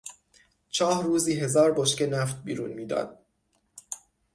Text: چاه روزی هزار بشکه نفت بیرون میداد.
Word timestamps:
چاه 0.69 1.03
روزی 1.03 1.39
هزار 1.39 1.71
بشکه 1.73 2.07
نفت 2.07 2.43
بیرون 2.43 2.71
میداد. 2.73 3.19